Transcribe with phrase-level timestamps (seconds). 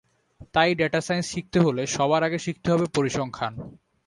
[0.53, 3.53] তাই data science শিখতে হলে সবার আগে শিখতে হবে পরিসংখ্যান।